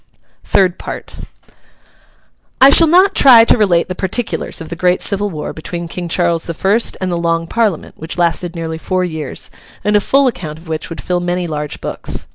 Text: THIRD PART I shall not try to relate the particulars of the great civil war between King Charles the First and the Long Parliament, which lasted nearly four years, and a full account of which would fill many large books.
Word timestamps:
THIRD 0.45 0.79
PART 0.79 1.19
I 2.59 2.71
shall 2.71 2.87
not 2.87 3.13
try 3.13 3.45
to 3.45 3.55
relate 3.55 3.87
the 3.87 3.93
particulars 3.93 4.59
of 4.59 4.69
the 4.69 4.75
great 4.75 5.03
civil 5.03 5.29
war 5.29 5.53
between 5.53 5.87
King 5.87 6.09
Charles 6.09 6.45
the 6.45 6.55
First 6.55 6.97
and 6.99 7.11
the 7.11 7.17
Long 7.19 7.45
Parliament, 7.45 7.99
which 7.99 8.17
lasted 8.17 8.55
nearly 8.55 8.79
four 8.79 9.03
years, 9.03 9.51
and 9.83 9.95
a 9.95 10.01
full 10.01 10.25
account 10.25 10.57
of 10.57 10.67
which 10.67 10.89
would 10.89 11.01
fill 11.01 11.19
many 11.19 11.45
large 11.45 11.81
books. 11.81 12.25